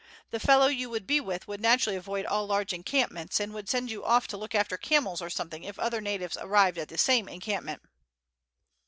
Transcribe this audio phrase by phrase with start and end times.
[0.31, 3.91] The fellow you would be with would naturally avoid all large encampments, and would send
[3.91, 7.29] you off to look after camels or something if other natives arrived at the same
[7.29, 7.83] encampment."